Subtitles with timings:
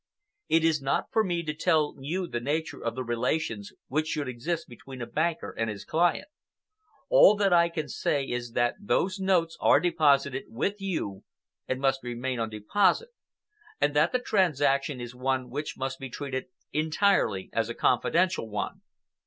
[0.49, 4.27] It is not for me to tell you the nature of the relations which should
[4.27, 6.27] exist between a banker and his client.
[7.09, 11.23] All that I can say is that those notes are deposited with you
[11.67, 13.09] and must remain on deposit,
[13.79, 18.81] and that the transaction is one which must be treated entirely as a confidential one.